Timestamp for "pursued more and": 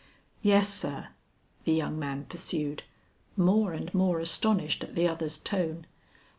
2.25-3.93